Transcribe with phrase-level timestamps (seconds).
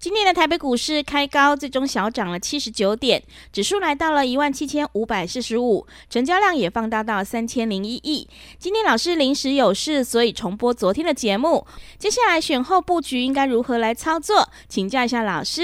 [0.00, 3.20] 今天的台北股市开高，最终小涨了七十九点，
[3.52, 8.28] 指数来到了一万七千五百四十五，成交量也放大到三千零一亿。
[8.60, 11.66] 今天老师临时有事，所以重播昨天的节目。
[11.98, 14.48] 接下来选后布局应该如何来操作？
[14.68, 15.62] 请教一下老师。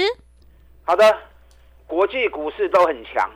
[0.83, 1.17] 好的，
[1.87, 3.31] 国际股市都很强。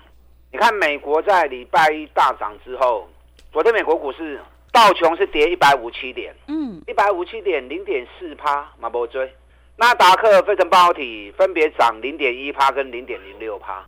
[0.51, 3.07] 你看美国在礼拜一大涨之后，
[3.53, 4.37] 昨天美国股市
[4.73, 9.33] 道琼是跌一百五七点，嗯，一百五七点零点四趴，马波追。
[9.79, 13.81] 纳达克费城半导体分别涨零点一趴跟零点零六趴。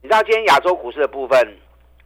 [0.00, 1.38] 你知道今天亚洲股市的部分，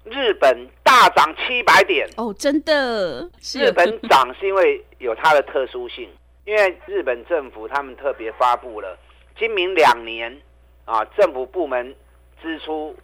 [0.03, 3.31] 日本大涨七百点哦，真的。
[3.55, 6.09] 日本涨是因为有它的特殊性，
[6.45, 8.99] 因为日本政府他们特别发布了
[9.39, 10.37] 今明两年
[10.85, 11.95] 啊，政府部门
[12.43, 12.97] 支出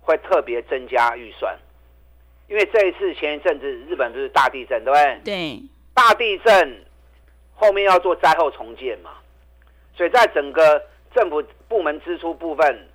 [0.00, 1.58] 会特别增加预算，
[2.46, 5.20] 因为这一次前一阵子日本不是大地震，对不对？
[5.24, 5.62] 对。
[5.94, 6.84] 大地震
[7.56, 9.10] 后面要做灾后重建嘛。
[9.98, 10.80] 所以在整个
[11.12, 12.88] 政府部门支出部分，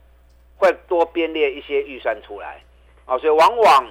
[0.55, 2.63] 会多编列一些预算出来，
[3.03, 3.85] 啊，所以往往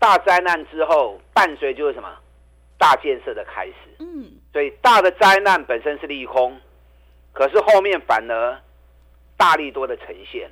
[0.00, 2.12] 大灾难之后伴随就是什么
[2.76, 3.74] 大建设的开始。
[4.00, 6.60] 嗯，所以大的灾难本身是利空，
[7.32, 8.60] 可是后面反而
[9.36, 10.50] 大利多的呈现。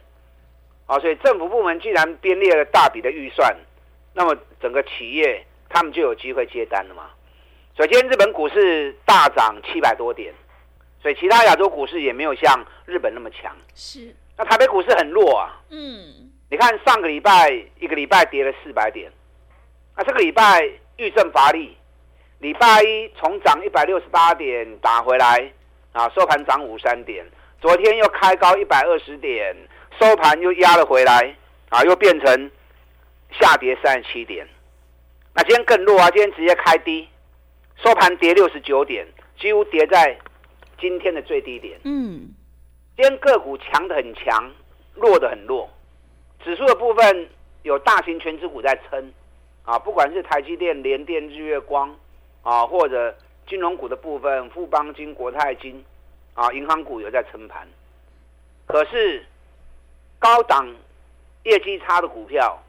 [0.86, 3.56] 啊，所以政府部门既然编列了大笔的预算，
[4.12, 7.10] 那么整个企业他们就有机会接单了嘛。
[7.74, 10.32] 所以今天日本股市大涨七百多点。
[11.04, 13.54] 所以其他亚洲股市也没有像日本那么强。
[13.74, 14.16] 是。
[14.38, 15.60] 那台北股市很弱啊。
[15.68, 16.30] 嗯。
[16.50, 19.12] 你看上个礼拜一个礼拜跌了四百点，
[19.94, 20.62] 那这个礼拜
[20.96, 21.76] 遇震乏力，
[22.38, 25.52] 礼拜一从涨一百六十八点打回来，
[25.92, 27.22] 啊，收盘涨五三点，
[27.60, 29.54] 昨天又开高一百二十点，
[30.00, 31.36] 收盘又压了回来，
[31.68, 32.50] 啊，又变成
[33.38, 34.48] 下跌三十七点。
[35.34, 37.06] 那今天更弱啊，今天直接开低，
[37.82, 39.06] 收盘跌六十九点，
[39.38, 40.16] 几乎跌在。
[40.78, 42.28] 今天的最低点，嗯，
[42.96, 44.50] 今天个股强的很强，
[44.94, 45.68] 弱的很弱。
[46.42, 47.28] 指数的部分
[47.62, 49.12] 有大型权值股在撑，
[49.64, 51.94] 啊，不管是台积电、联电、日月光，
[52.42, 53.16] 啊，或者
[53.48, 55.82] 金融股的部分，富邦金、国泰金，
[56.34, 57.66] 啊，银行股有在撑盘。
[58.66, 59.24] 可是
[60.18, 60.66] 高档
[61.44, 62.62] 业绩差的股票，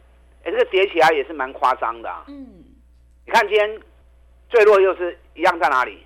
[0.43, 2.09] 哎，这个跌起来也是蛮夸张的。
[2.27, 2.63] 嗯，
[3.25, 3.81] 你看今天
[4.49, 6.03] 最弱又是一样在哪里？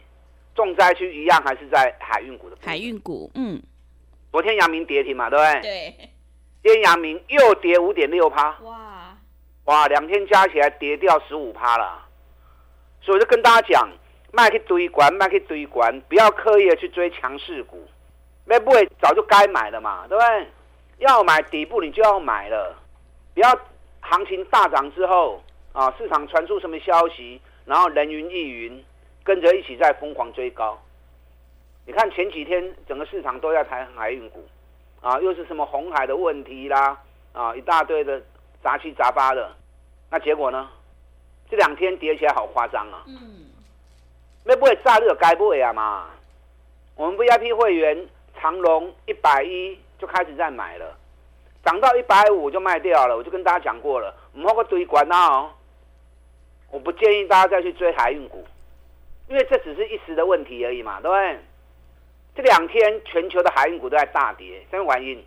[0.59, 3.62] 重灾区一样还是在海运股的海运股，嗯，
[4.30, 5.62] 昨天阳明跌停嘛，对不对？
[5.62, 6.09] 对。
[6.62, 9.18] 今天阳明又跌五点六趴，哇
[9.64, 12.06] 哇，两天加起来跌掉十五趴了。
[13.02, 13.90] 所以我就跟大家讲，
[14.34, 17.88] 卖去堆管，卖去堆管，不要刻意的去追强势股，
[18.44, 20.48] 那不会早就该买了嘛，对不对？
[20.98, 22.75] 要买底部你就要买了，
[23.34, 23.58] 不要
[24.02, 28.84] 行情大涨之后啊，市场传出什么消息，然后人云亦云。
[29.24, 30.78] 跟着一起在疯狂追高，
[31.85, 34.47] 你看前几天整个市场都在谈海运股，
[35.02, 36.97] 啊，又是什么红海的问题啦，
[37.34, 38.22] 啊，一大堆的
[38.63, 39.52] 杂七杂八的，
[40.09, 40.69] 那结果呢？
[41.50, 43.03] 这两天跌起来好夸张啊！
[43.07, 43.47] 嗯，
[44.44, 46.07] 那不会炸热该不会啊嘛？
[46.96, 48.07] 我们 VIP 会员
[48.40, 50.96] 长隆一百一就开始在买了，
[51.66, 53.18] 涨到一百五就卖掉了。
[53.18, 55.50] 我就跟大家讲过了，唔好个堆管哦，
[56.69, 58.46] 我不建议大家再去追海运股。
[59.30, 61.40] 因为这只是一时的问题而已嘛，对不对？
[62.36, 65.26] 这两天全球的海运股都在大跌，什么原因？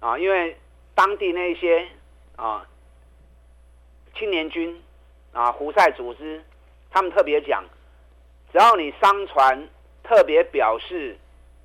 [0.00, 0.56] 啊，因为
[0.94, 1.86] 当地那些
[2.36, 2.66] 啊
[4.16, 4.82] 青年军
[5.32, 6.42] 啊胡塞组织，
[6.90, 7.64] 他们特别讲，
[8.52, 9.68] 只要你商船
[10.02, 11.16] 特别表示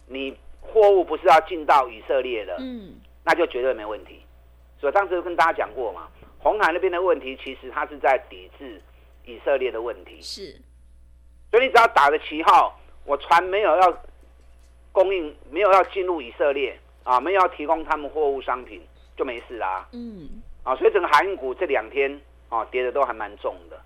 [0.08, 4.22] 你货物不是要进到以色列的，嗯，那就绝对没问题。
[4.80, 8.82] 所以当时跟大家讲过嘛，红海那边的问题其实它是在抵制
[9.26, 10.60] 以色列的问题，是。
[11.52, 14.02] 所以你只要打着旗号，我船没有要
[14.92, 18.82] 供应，没有要进入以色列啊，没有要提供他们货物商品，
[19.18, 19.88] 就没事啦。
[19.92, 20.42] 嗯。
[20.64, 23.80] 啊，所以整个海运股这两天啊跌的都还蛮重的。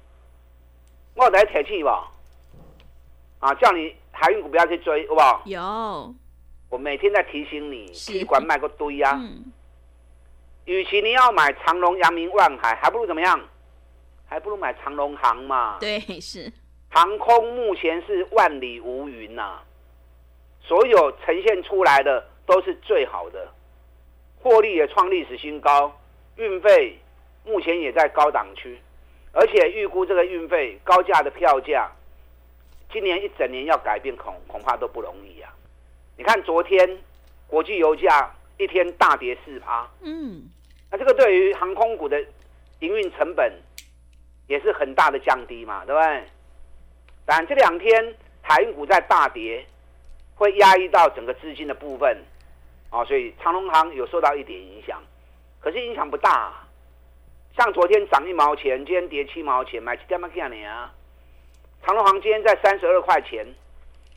[1.15, 2.12] 我来铁气吧，
[3.39, 5.41] 啊，叫你海运股不要去追，好不好？
[5.45, 6.13] 有。
[6.69, 9.13] 我每天在提醒你，提款卖个堆呀。
[9.15, 9.51] 嗯。
[10.65, 13.39] 与其你要买长隆、阳明、万海，还不如怎么样？
[14.27, 15.77] 还不如买长荣航嘛。
[15.79, 16.51] 对，是。
[16.89, 19.63] 航空目前是万里无云呐、啊，
[20.61, 23.47] 所有呈现出来的都是最好的，
[24.41, 25.99] 获利也创历史新高，
[26.37, 26.97] 运费
[27.43, 28.79] 目前也在高档区，
[29.33, 31.91] 而且预估这个运费高价的票价，
[32.91, 35.53] 今年一整年要改变恐恐怕都不容易啊！
[36.17, 36.97] 你看昨天
[37.47, 40.43] 国际油价一天大跌四趴，嗯，
[40.89, 42.17] 那这个对于航空股的
[42.79, 43.51] 营运成本
[44.47, 46.23] 也是很大的降低嘛，对不对？
[47.25, 49.66] 但这两天海运股在大跌，
[50.36, 52.18] 会压抑到整个资金的部分，
[52.92, 55.01] 啊，所以长隆行有受到一点影响，
[55.60, 56.54] 可是影响不大。
[57.57, 60.30] 像昨天涨一毛钱，今天跌七毛钱，买几点嘛？
[60.36, 60.94] 看你啊！
[61.83, 63.48] 长隆行今天在三十二块钱，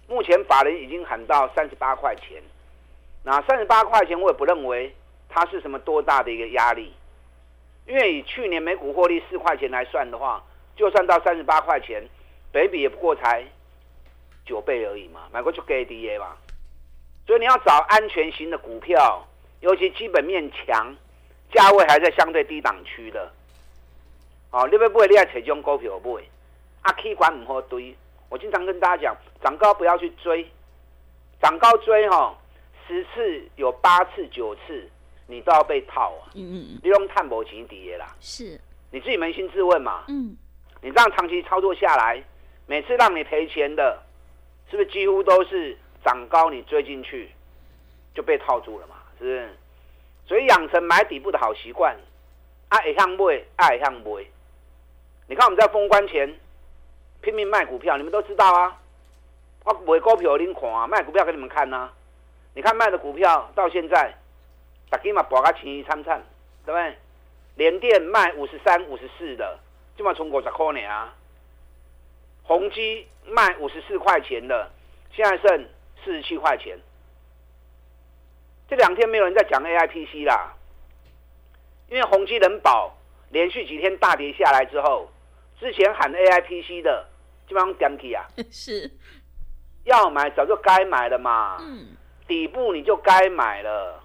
[0.07, 2.43] 目前法人已经喊到三十八块钱。
[3.25, 4.95] 那三十八块钱，我也不认为
[5.29, 6.93] 它是什么多大的一个压力，
[7.87, 10.43] 因为以去年每股获利四块钱来算的话，
[10.77, 12.07] 就算到三十八块钱。
[12.53, 13.45] 北比也不过才
[14.45, 16.37] 九倍而已嘛，买过就给 DA 嘛，
[17.27, 19.27] 所以你要找安全型的股票，
[19.61, 20.97] 尤其基本面强，
[21.53, 23.31] 价位还在相对低档区的，
[24.51, 25.99] 哦，你要买你要找这种股票？
[25.99, 26.27] 不会，
[26.83, 27.95] 啊，K 管唔好堆。
[28.31, 30.47] 我经常跟大家讲，涨高不要去追，
[31.41, 32.37] 涨高追哈、哦，
[32.87, 34.89] 十次有八次九次
[35.27, 38.59] 你都要被套啊，嗯嗯，你用探博钱底下啦，是，
[38.91, 40.37] 你自己扪心自问嘛，嗯，
[40.81, 42.23] 你这样长期操作下来。
[42.69, 43.99] 每次让你赔钱的，
[44.71, 45.75] 是不是几乎都是
[46.05, 47.31] 涨高你追进去
[48.15, 48.97] 就被套住了嘛？
[49.19, 49.49] 是不是？
[50.27, 51.97] 所以养成买底部的好习惯，
[52.69, 54.23] 爱向买，爱向买。
[55.27, 56.39] 你看我们在封关前
[57.23, 58.79] 拼命卖股票，你们都知道啊。
[59.65, 61.91] 我卖股票给你们看啊，卖股票给你们看啊。
[62.55, 64.15] 你看卖的股票到现在，
[64.91, 66.23] 大家嘛博个钱参参，
[66.67, 66.97] 对不对？
[67.57, 69.59] 连电卖五十三、五十四的，
[69.97, 71.15] 就嘛从五十块呢啊。
[72.59, 74.69] 宏基卖五十四块钱的，
[75.13, 75.65] 现在剩
[76.05, 76.77] 四十七块钱。
[78.69, 80.57] 这两天没有人在讲 AIPC 啦，
[81.89, 82.93] 因为宏基人保
[83.31, 85.09] 连续几天大跌下来之后，
[85.61, 87.07] 之前喊 AIPC 的
[87.47, 88.91] 基本上点起啊， 是。
[89.85, 91.97] 要买早就该买了嘛，嗯，
[92.27, 94.03] 底部你就该买了，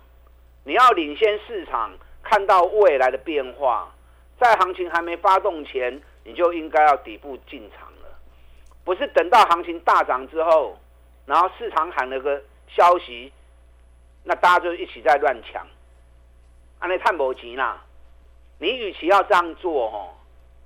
[0.64, 1.92] 你要领先市场，
[2.22, 3.92] 看到未来的变化，
[4.40, 7.92] 在行情还没发动前，你就应该要底部进场。
[8.83, 10.77] 不是等到行情大涨之后，
[11.25, 13.31] 然后市场喊了个消息，
[14.24, 15.62] 那大家就一起在乱抢，
[16.80, 17.81] 啊，那太没钱啦！
[18.59, 20.13] 你与其要这样做哦，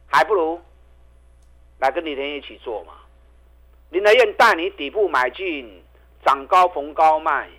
[0.08, 0.60] 还不如
[1.80, 2.94] 来跟林和彦一起做嘛。
[3.90, 5.84] 林和彦带你底部买进，
[6.26, 7.50] 涨高逢高卖，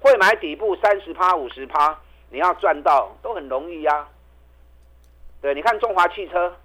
[0.00, 1.98] 会买底部三十趴、五十趴，
[2.30, 4.08] 你要赚到都很容易呀、啊。
[5.42, 6.56] 对，你看中华汽车，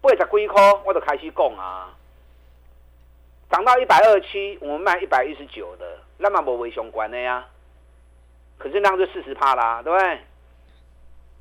[0.00, 1.92] 八十几块我都开始讲啊。
[3.50, 7.46] 涨到一百二七，我们卖一百一十九的，那么没为相关的呀。
[8.58, 10.18] 可是那样就四十趴啦，对不对？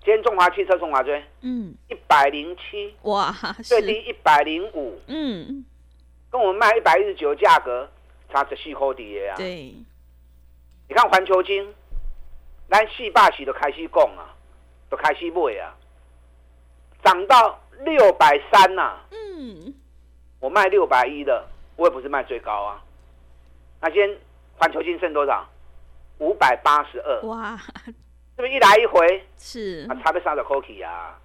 [0.04, 5.66] 今天中华汽车中华追，嗯，一百零七，哇，最低一百零五，嗯，
[6.30, 7.90] 跟我们卖一百一十九的价格
[8.32, 9.34] 差十四块底的呀。
[9.36, 9.74] 对，
[10.88, 11.74] 你看环球金，
[12.70, 14.36] 咱四百几都开始讲啊，
[14.90, 15.74] 都开始卖啊，
[17.04, 19.74] 涨到六百三呐，嗯，
[20.40, 21.48] 我卖六百一的。
[21.78, 22.82] 我也不是卖最高啊，
[23.82, 24.18] 那今天
[24.58, 25.46] 环球金剩多少？
[26.20, 27.22] 五百八十二。
[27.24, 27.94] 哇，是
[28.38, 29.28] 不是一来一回？
[29.38, 29.86] 是。
[29.90, 31.20] 啊，差别三十块起啊，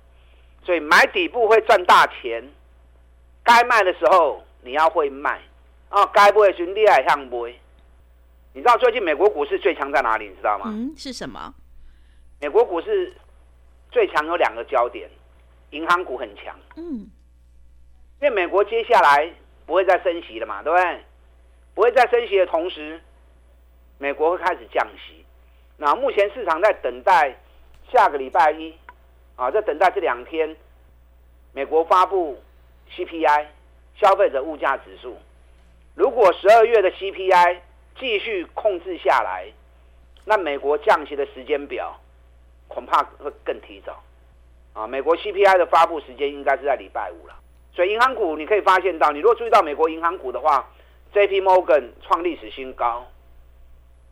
[0.64, 2.42] 所以买底部会赚大钱，
[3.44, 5.40] 该卖的时候你要会卖
[5.88, 7.56] 啊，该不会去厉害向不会。
[8.52, 10.28] 你知道最近美国股市最强在哪里？
[10.28, 10.64] 你知道吗？
[10.66, 11.54] 嗯，是什么？
[12.40, 13.14] 美国股市
[13.92, 15.08] 最强有两个焦点，
[15.70, 16.58] 银行股很强。
[16.74, 17.08] 嗯，
[18.20, 19.32] 因为美国接下来。
[19.70, 21.00] 不会再升息了嘛，对不对？
[21.76, 23.00] 不会再升息的同时，
[23.98, 25.24] 美国会开始降息。
[25.76, 27.36] 那目前市场在等待
[27.92, 28.74] 下个礼拜一
[29.36, 30.56] 啊，在等待这两天，
[31.52, 32.42] 美国发布
[32.90, 33.46] CPI
[33.94, 35.16] 消费者物价指数。
[35.94, 37.58] 如果十二月的 CPI
[37.96, 39.52] 继续控制下来，
[40.24, 41.96] 那美国降息的时间表
[42.66, 44.02] 恐怕会更提早。
[44.72, 47.36] 啊，美国 CPI 的发布时间应该是在礼拜五了。
[47.72, 50.68] 所以银行股你可以发现到，你如果注意到美国银行股的话
[51.12, 51.40] ，J.P.
[51.40, 53.06] Morgan 创历史新高，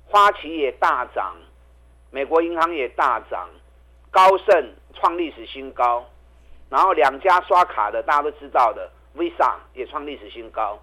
[0.07, 1.37] 花旗也大涨，
[2.11, 3.49] 美国银行也大涨，
[4.11, 6.07] 高盛创历史新高，
[6.71, 10.81] 然后两家刷卡的大家都知道的 Visa 也创历史新高，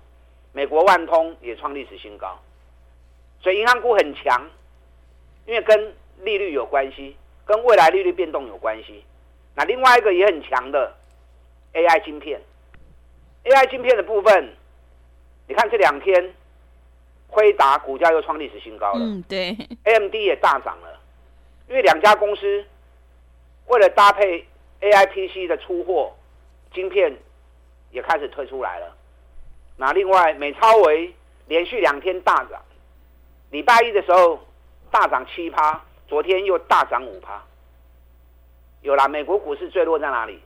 [0.51, 2.39] 美国万通也创历史新高，
[3.41, 4.49] 所以银行股很强，
[5.45, 7.15] 因为跟利率有关系，
[7.45, 9.03] 跟未来利率变动有关系。
[9.55, 10.93] 那另外一个也很强的
[11.73, 12.41] AI 晶片
[13.45, 14.53] ，AI 晶片的部分，
[15.47, 16.33] 你看这两天，
[17.27, 18.99] 辉达股价又创历史新高了。
[18.99, 19.55] 嗯，对。
[19.83, 20.99] AMD 也大涨了，
[21.69, 22.65] 因为两家公司
[23.67, 24.45] 为了搭配
[24.81, 26.13] AI PC 的出货，
[26.73, 27.15] 晶片
[27.91, 28.95] 也开始推出来了。
[29.77, 31.13] 那另外，美超维
[31.47, 32.61] 连续两天大涨，
[33.51, 34.39] 礼拜一的时候
[34.91, 37.43] 大涨七趴，昨天又大涨五趴。
[38.81, 40.39] 有啦，美国股市坠落在哪里？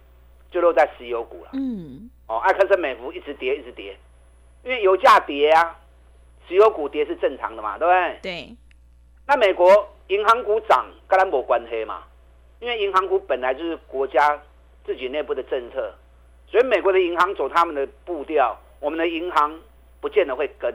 [0.52, 1.52] 坠落在石油股了。
[1.54, 2.10] 嗯。
[2.30, 3.98] 哦，艾克森美孚一直跌，一直跌，
[4.64, 5.76] 因为油价跌啊，
[6.48, 8.20] 石油股跌是正常的嘛，对不对？
[8.22, 8.56] 对。
[9.26, 9.68] 那美国
[10.08, 12.04] 银行股涨，跟它没关系嘛？
[12.60, 14.40] 因为银行股本来就是国家
[14.86, 15.92] 自己内部的政策，
[16.48, 19.60] 所以美国的银行走他们的步调，我们的银行
[20.00, 20.72] 不见得会跟。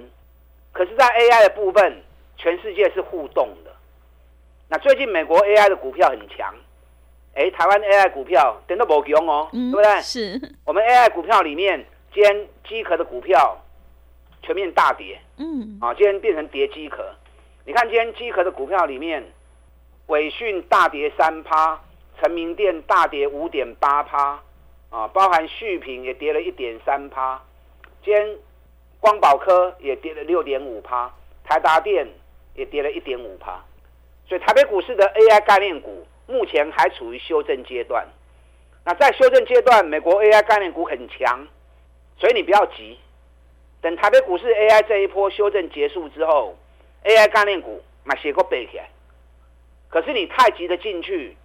[0.72, 2.02] 可是，在 AI 的部分，
[2.36, 3.70] 全世界是互动的。
[4.68, 6.52] 那最近美国 AI 的股票很强。
[7.34, 10.00] 哎，台湾 AI 股票等到不强哦，嗯、对不对？
[10.02, 13.60] 是我们 AI 股票里面，今天机壳的股票
[14.42, 15.20] 全面大跌。
[15.38, 17.04] 嗯，啊，今天变成跌机壳。
[17.66, 19.24] 你看今天机壳的股票里面，
[20.06, 21.80] 伟讯大跌三趴，
[22.20, 24.40] 成名店大跌五点八趴，
[24.90, 27.42] 啊，包含续品也跌了一点三趴。
[28.04, 28.36] 今天
[29.00, 31.12] 光宝科也跌了六点五趴，
[31.42, 32.06] 台达电
[32.54, 33.60] 也跌了一点五趴。
[34.28, 36.06] 所以台北股市的 AI 概念股。
[36.26, 38.06] 目前还处于修正阶段，
[38.84, 41.46] 那在修正阶段，美国 AI 概念股很强，
[42.18, 42.98] 所以你不要急，
[43.80, 46.56] 等台北股市 AI 这一波修正结束之后
[47.04, 48.88] ，AI 概念股买些个背起来。
[49.88, 51.36] 可是你太急的进去，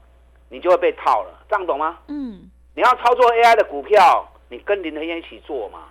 [0.49, 1.99] 你就会被套了，这样懂吗？
[2.07, 2.49] 嗯。
[2.75, 5.89] 你要操作 AI 的股票，你跟林和燕一起做嘛。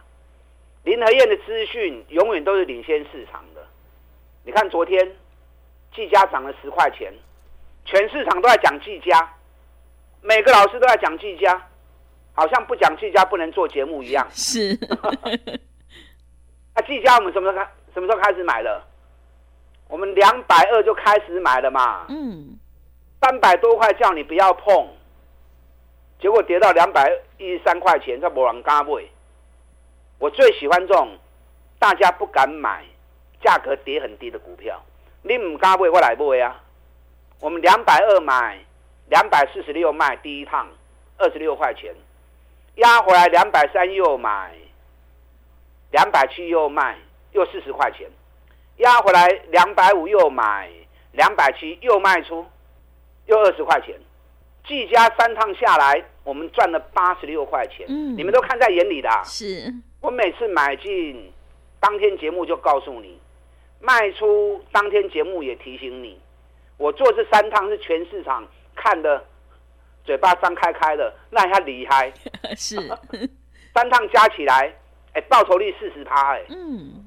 [0.84, 3.66] 林和燕的资讯永远都是领先市场的。
[4.42, 5.16] 你看昨天，
[5.94, 7.12] 技嘉涨了十块钱。
[7.90, 9.32] 全市场都在讲技嘉，
[10.20, 11.58] 每个老师都在讲技嘉，
[12.34, 14.28] 好像不讲技嘉不能做节目一样。
[14.30, 14.78] 是。
[16.76, 17.70] 那技嘉我们什么时候开？
[17.94, 18.84] 什么时候开始买的？
[19.88, 22.04] 我们两百二就开始买了嘛。
[22.10, 22.58] 嗯。
[23.22, 24.86] 三百多块叫你不要碰，
[26.20, 28.92] 结果跌到两百一十三块钱，在没人敢买。
[30.18, 31.16] 我最喜欢这种
[31.78, 32.84] 大家不敢买、
[33.42, 34.78] 价格跌很低的股票。
[35.22, 36.64] 你唔敢买，我来买啊。
[37.40, 38.58] 我们两百二买，
[39.08, 40.68] 两百四十六卖，第一趟
[41.18, 41.94] 二十六块钱，
[42.76, 44.52] 压回来两百三又买，
[45.92, 46.98] 两百七又卖，
[47.32, 48.08] 又四十块钱，
[48.78, 50.68] 压回来两百五又买，
[51.12, 52.44] 两百七又卖出，
[53.26, 53.94] 又二十块钱，
[54.66, 57.86] 计加三趟下来，我们赚了八十六块钱。
[57.88, 59.08] 嗯，你们都看在眼里的。
[59.08, 61.32] 啊是，我每次买进，
[61.78, 63.16] 当天节目就告诉你，
[63.80, 66.18] 卖出当天节目也提醒你。
[66.78, 69.22] 我做这三趟是全市场看的，
[70.04, 72.10] 嘴巴张开开的，那还厉害。
[72.56, 72.76] 是，
[73.74, 74.72] 三趟加起来，
[75.12, 76.44] 哎，报酬率四十趴，哎。
[76.48, 77.04] 嗯。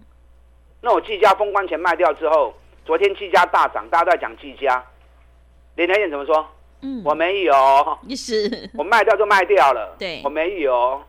[0.81, 2.53] 那我技嘉封关前卖掉之后，
[2.85, 4.83] 昨天技嘉大涨，大家都在讲技嘉。
[5.75, 6.47] 林台燕怎么说？
[6.81, 7.01] 嗯。
[7.05, 7.53] 我没有。
[8.15, 8.69] 是。
[8.77, 9.95] 我卖掉就卖掉了。
[9.97, 10.21] 对。
[10.23, 11.01] 我没有。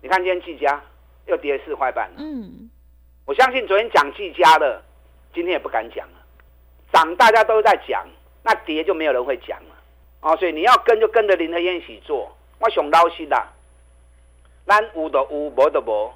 [0.00, 0.80] 你看今天技嘉
[1.26, 2.14] 又跌四块半了。
[2.18, 2.70] 嗯。
[3.26, 4.82] 我相信昨天讲技嘉的，
[5.34, 6.21] 今天也不敢讲了。
[6.92, 8.06] 涨大家都在讲，
[8.42, 9.74] 那跌就没有人会讲了
[10.20, 12.30] 哦，所以你要跟就跟着林和燕一起做。
[12.58, 13.52] 我想老实啦，
[14.66, 16.12] 咱有的有，无的无。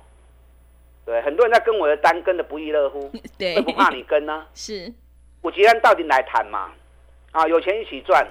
[1.04, 4.46] 对，很多人在跟我的单跟的不亦乐乎， 对，会不怕你跟呢、啊？
[4.54, 4.92] 是，
[5.40, 6.72] 我既然到底来谈嘛，
[7.32, 8.26] 啊，有钱一起赚，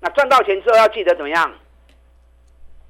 [0.00, 1.52] 那赚到钱之后要记得怎么样？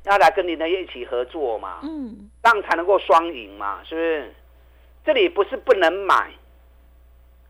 [0.04, 4.34] 要来跟林和燕一起合作嘛，嗯，这样才能够双赢嘛，是不是？
[5.04, 6.30] 这里不是不能买。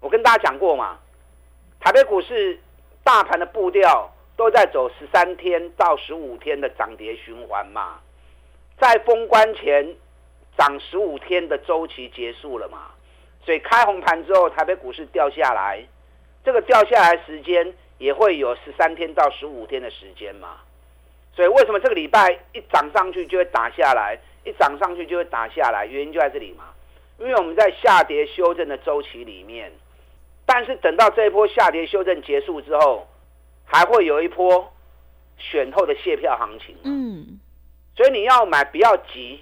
[0.02, 0.98] 我跟大家讲过嘛，
[1.78, 2.58] 台北股市
[3.04, 8.00] 大盘的步调都在走十三天到十五天的涨跌循环嘛，
[8.80, 9.94] 在封关前
[10.58, 12.90] 涨十五天的周期结束了嘛，
[13.44, 15.80] 所以开红盘之后，台北股市掉下来，
[16.44, 20.56] 这个掉下来时间也会有十三天到十五天的时间嘛，
[21.32, 26.64] 所以为什么这个礼拜一涨上去就会打下来，一涨上去就会打下来，原因就在这里嘛，
[27.18, 29.72] 因为我们在下跌修正的周期里面。
[30.44, 33.06] 但是等到这一波下跌修正结束之后，
[33.64, 34.72] 还会有一波
[35.38, 36.76] 选后的卸票行情。
[36.84, 37.40] 嗯，
[37.96, 39.40] 所以你要买不要急，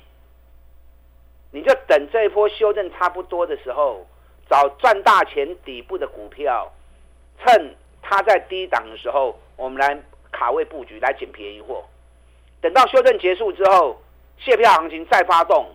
[1.50, 4.06] 你就等这一波修正差不多的时候，
[4.48, 6.70] 找赚大钱底部的股票，
[7.38, 11.84] 趁它在低档的时候，我们来卡位布局，来捡便宜货。
[12.60, 14.00] 等到修正结束之后，
[14.38, 15.66] 卸票行情再发动，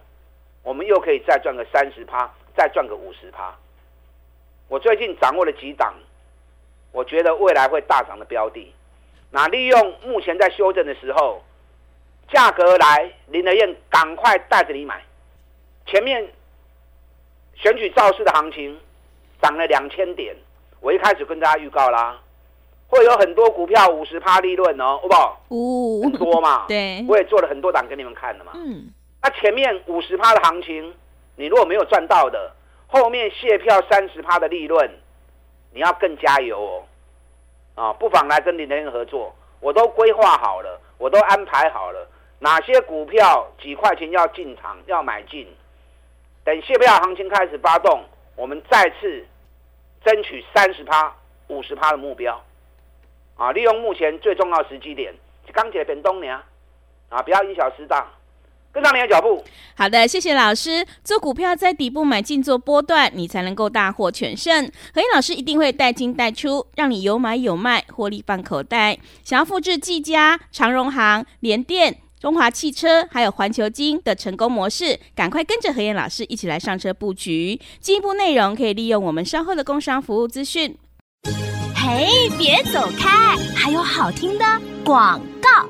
[0.64, 3.54] 我们又可以再赚个三十趴，再赚个五十趴。
[4.68, 5.94] 我最近掌握了几档，
[6.92, 8.74] 我觉得未来会大涨的标的。
[9.32, 11.44] 那利用目前在修正的时候，
[12.32, 15.04] 价格来，林德燕赶快带着你买。
[15.86, 16.28] 前面
[17.54, 18.80] 选举造势的行情
[19.42, 20.36] 涨了两千点，
[20.80, 22.20] 我一开始跟大家预告啦，
[22.88, 25.42] 会有很多股票五十趴利润哦，好不好？
[25.50, 26.66] 哦，很多嘛。
[26.70, 28.54] 对，我也做了很多档给你们看的嘛。
[28.56, 28.92] 嗯，
[29.22, 30.94] 那前面五十趴的行情，
[31.36, 32.52] 你如果没有赚到的，
[32.88, 34.90] 后面谢票三十趴的利润，
[35.72, 36.84] 你要更加油哦。
[37.76, 42.08] 啊，不妨来跟林德燕合作，我都规划好了，我都安排好了，
[42.40, 45.46] 哪些股票几块钱要进场要买进，
[46.46, 48.02] 等谢票行情开始发动，
[48.38, 49.26] 我们再次
[50.06, 51.14] 争取三十趴、
[51.48, 52.42] 五十趴的目标，
[53.36, 55.14] 啊，利用目前最重要时机点，
[55.52, 56.42] 钢铁变动呢，
[57.10, 58.08] 啊，不要因小失大。
[58.76, 59.42] 跟上你的脚步。
[59.78, 60.86] 好的，谢谢老师。
[61.04, 64.70] 做股票在底部买进做波段，你才能够大获全胜。
[64.94, 68.98] 何燕老师一定会带进带出，让你有买有卖，获利放口袋。
[69.24, 77.60] 想要复制技嘉、长荣行、联电、中华汽车还有环球金的成功模式，赶快跟着何燕老师一起来上车布局。
[77.80, 80.78] 进一步内容可以利用我们稍后的工商服务资讯。
[81.76, 84.46] 嘿，别走开，还有好听的
[84.84, 85.70] 广告。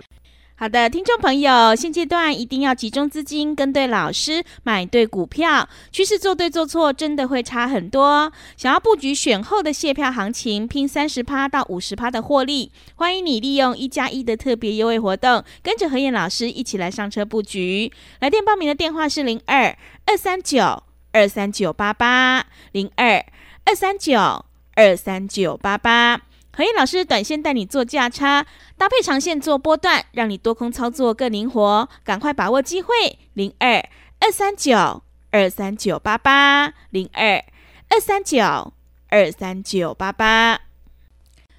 [0.57, 8.31] 好的，听众朋友，现阶段一定要集中资金，跟对老师，买对股票，趋势做对做错，真的会差很多。
[8.55, 17.91] 想要布局选后的谢票行情，拼三十趴到五十趴的获利，欢迎你利用一加一的特别优惠活动，跟着何燕老师一起来上车布局。
[18.21, 20.81] 来电报名的电话是零二二三九
[21.11, 23.25] 二三九八八零二
[23.65, 24.45] 二三九
[24.75, 26.21] 二三九八八。
[26.57, 28.45] 何毅老师短线带你做价差，
[28.77, 31.89] 搭配长线做波段，让你多空操作更灵活。
[32.05, 33.85] 赶快把握机会，零二
[34.19, 37.43] 二三九二三九八八，零二
[37.89, 38.71] 二三九
[39.09, 40.64] 二三九八八。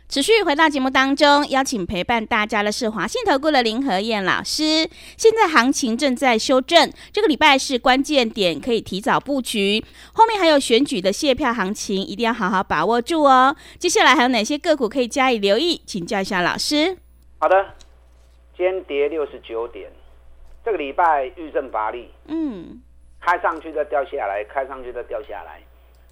[0.08, 4.88] 持续回到节目当中，邀请陪伴大家的是华信投顾的林和燕老师。
[5.16, 9.84] 现在行情正在修正，这个礼拜是关键点，可以提早布局。
[10.14, 13.56] 后面还有选举的卸票行情，一定要好好把握住哦。
[13.80, 15.82] 接下来还有哪些个股可以加以留意？
[15.84, 16.96] 请教一下老师。
[17.38, 17.74] 好的，
[18.56, 19.90] 今天跌六十九点，
[20.64, 22.80] 这个礼拜遇震乏力，嗯，
[23.20, 25.60] 开上去再掉下来，开上去再掉下来，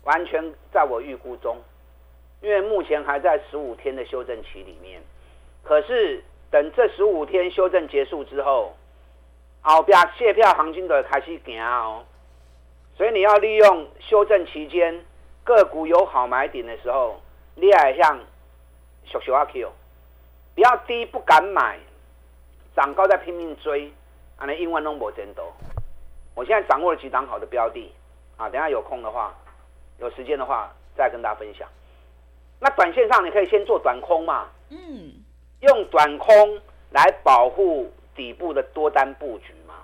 [0.02, 1.56] 完全在我预估中。
[2.44, 5.02] 因为目前还在十五天的修正期里面，
[5.62, 8.76] 可是等这十五天修正结束之后，
[9.62, 12.04] 后边谢票行情就会开始行哦。
[12.94, 15.02] 所以你要利用修正期间
[15.42, 17.18] 个股有好买点的时候，
[17.54, 18.20] 你也像
[19.06, 19.72] 小小阿 Q，
[20.54, 21.78] 不要低不敢买，
[22.76, 23.90] 涨高再拼命追，
[24.36, 25.40] 啊，那英文拢无前途。
[26.34, 27.90] 我现在掌握了几档好的标的
[28.36, 29.34] 啊，等下有空的话，
[29.98, 31.66] 有时间的话再跟大家分享。
[32.64, 35.12] 那短线上你可以先做短空嘛，嗯，
[35.60, 39.74] 用短空来保护底部的多单布局嘛。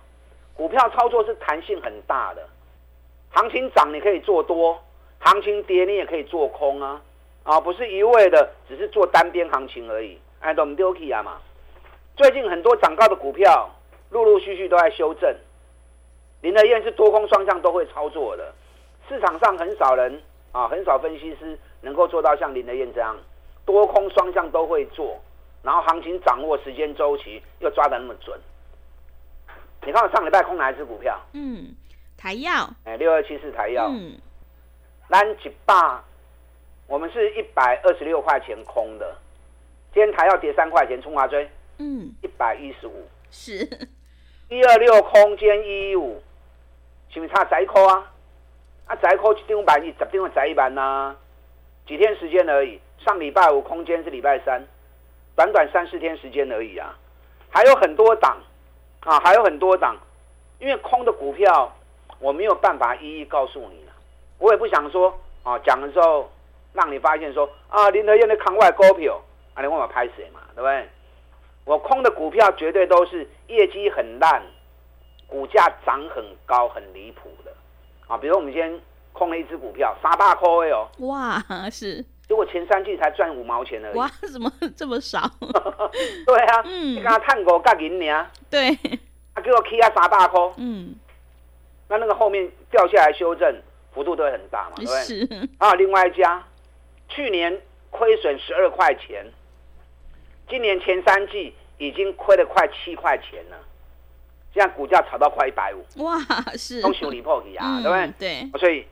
[0.55, 2.49] 股票操作是弹性很大的，
[3.29, 4.83] 行情涨你可以做多，
[5.19, 7.03] 行情跌你也可以做空啊，
[7.43, 10.19] 啊，不是一味的只是做单边行情而已。
[10.40, 11.37] 哎，懂丢弃啊嘛？
[12.16, 13.69] 最近很多涨高的股票
[14.09, 15.37] 陆陆续续都在修正，
[16.40, 18.55] 林德燕是多空双向都会操作的，
[19.07, 21.59] 市场上很少人啊，很少分析师。
[21.81, 23.16] 能够做到像林德燕这样
[23.64, 25.21] 多空双向都会做，
[25.62, 28.38] 然后行情掌握时间周期又抓的那么准。
[29.85, 31.19] 你看我上礼拜空哪一支股票？
[31.33, 31.75] 嗯，
[32.16, 32.69] 台药。
[32.85, 33.88] 哎，六二七四台药。
[33.90, 34.19] 嗯。
[35.09, 36.05] 单几霸，
[36.87, 39.16] 我们是一百二十六块钱空的。
[39.93, 41.49] 今天台药跌三块钱，冲华追。
[41.79, 42.12] 嗯。
[42.23, 43.09] 一百一十五。
[43.31, 43.55] 是。
[44.49, 46.23] 一二六空间一一五，
[47.09, 48.12] 是不是差十一块啊？
[48.87, 51.16] 啊，十一块一张板，十张会十一万呐。
[51.90, 54.62] 几天时间而已，上礼拜五空间是礼拜三，
[55.35, 56.96] 短短三四天时间而已啊，
[57.50, 58.38] 还有很多档
[59.00, 59.96] 啊，还有很多档，
[60.61, 61.76] 因为空的股票
[62.20, 63.92] 我没有办法一一告诉你了，
[64.38, 66.31] 我也不想说啊，讲的时候
[66.72, 69.20] 让你发现说啊，林德燕的扛外股票，
[69.55, 70.88] 啊，你问我拍谁嘛，对不对？
[71.64, 74.40] 我空的股票绝对都是业绩很烂，
[75.26, 77.50] 股价涨很高很离谱的
[78.07, 78.81] 啊，比如我们今天。
[79.12, 80.88] 空了一只股票，三百块哦！
[81.01, 83.96] 哇，是，结果前三季才赚五毛钱而已。
[83.96, 85.20] 哇，怎么这么少？
[86.27, 88.27] 对啊，嗯，你刚刚探过干银呢？
[88.49, 88.68] 对，
[89.35, 90.40] 啊，给我 K 啊三百块。
[90.57, 90.94] 嗯，
[91.88, 93.55] 那那个后面掉下来修正
[93.92, 95.03] 幅度都会很大嘛，对不对？
[95.03, 95.49] 是。
[95.59, 96.42] 啊，另外一家
[97.09, 99.27] 去年亏损十二块钱，
[100.49, 103.59] 今年前三季已经亏了快七块钱了。
[104.55, 106.18] 现在股价炒到快一百五，哇，
[106.57, 106.81] 是。
[106.81, 108.12] 都修理破啊，对不对？
[108.18, 108.59] 对。
[108.59, 108.87] 所以。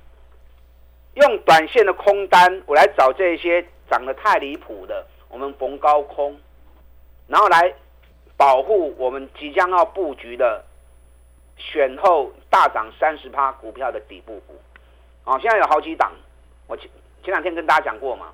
[1.19, 6.39] 用短线的空单，我来找这些涨得太离谱的，我们逢高空，
[7.27, 7.75] 然后来
[8.37, 10.65] 保护我们即将要布局的
[11.57, 14.55] 选后大涨三十趴股票的底部股。
[15.25, 16.13] 啊，现在有好几档，
[16.69, 16.89] 我前
[17.25, 18.33] 前两天跟大家讲过嘛，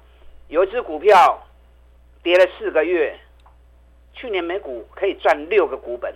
[0.48, 1.42] 有一只股票
[2.22, 3.18] 跌了四个月，
[4.12, 6.14] 去年每股可以赚六个股本，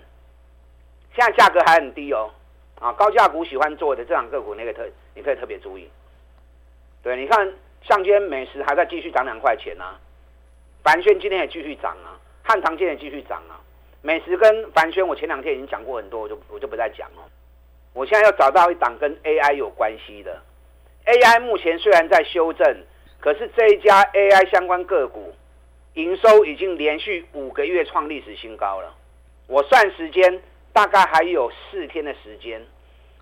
[1.16, 2.30] 现在价格还很低哦。
[2.78, 5.88] 啊，高价股喜欢做的这档个股，那个特你可以特别注意。
[7.02, 10.00] 对，你看，像今天美食还在继续涨两块钱呢、啊，
[10.82, 13.60] 凡轩今天也继续涨啊，汉唐今天也继续涨啊。
[14.02, 17.22] 美食跟凡轩，我前两天已经讲过很多，我就我就不再讲了。
[17.94, 20.40] 我现在要找到一档跟 AI 有关系的
[21.06, 22.84] ，AI 目前虽然在修正，
[23.20, 25.34] 可是这一家 AI 相关个股
[25.94, 28.94] 营收已经连续五个月创历史新高了。
[29.46, 30.40] 我算时间。
[30.70, 32.64] 大概还有四天的时间，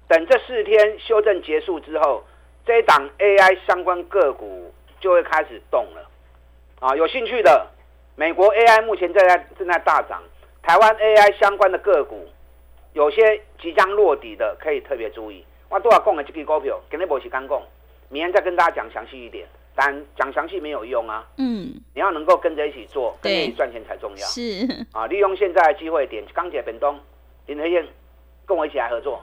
[0.08, 2.22] 等这四天修正结束之后，
[2.66, 6.10] 这一档 AI 相关个股就会开始动了。
[6.80, 7.66] 啊，有兴趣的，
[8.16, 10.20] 美国 AI 目前正在正在大涨，
[10.62, 12.28] 台湾 AI 相关的个股
[12.92, 15.44] 有些即将落底的，可以特别注意。
[15.68, 17.62] 我多少讲的这个股票，跟你不是刚讲，
[18.08, 19.46] 明天再跟大家讲详细一点。
[19.78, 24.26] 但讲详细没有用啊，嗯，你要能够跟着一起做，跟着一起赚钱才重要。
[24.26, 26.98] 是啊，利用现在的机会点钢铁、本东。
[27.44, 27.86] 林和燕，
[28.46, 29.22] 跟我一起来合作，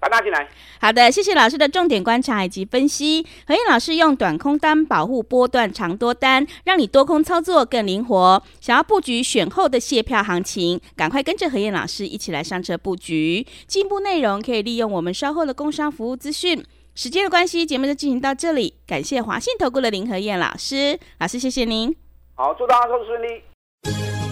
[0.00, 0.48] 把他进来。
[0.80, 3.24] 好的，谢谢老师的重点观察以及分析。
[3.46, 8.42] 何燕老师用短空单保护波段长多单，让你多空操作更灵活。
[8.60, 13.46] 想要布局选后的卸票行情，赶快跟着何燕老师一起来上车布局。
[13.66, 16.64] 进一步内容可以利用我们稍后的工商服务资讯。
[16.94, 18.74] 时间的关系，节目就进行到这里。
[18.86, 21.94] 感谢华信投顾的林何燕老师，老师谢谢您。
[22.34, 23.42] 好，祝大家都顺利。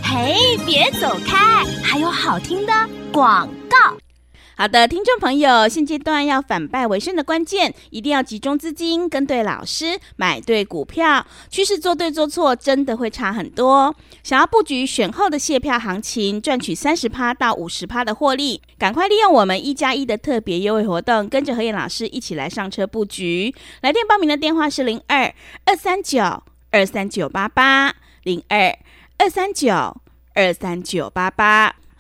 [0.03, 2.73] 嘿，别走开，还有好听的
[3.13, 3.97] 广告。
[4.61, 11.25] 好的，听众朋友，现阶段要反败为胜的关键，一定要集中资金，跟对老师，买对股票。
[11.49, 13.95] 趋势做对做错，真的会差很多。
[14.25, 23.55] 想要布局选后的谢票行情，赚取三十趴到五十趴的获利，赶快利用我们一加一的特别优惠活动，跟着何燕老师一起来上车布局。
[23.83, 25.33] 来电报名的电话是零二
[25.67, 26.43] 二三九
[26.73, 27.95] 二三九八八
[28.25, 28.77] 零二。
[29.19, 29.73] 二三九
[30.35, 31.77] 二三九八八，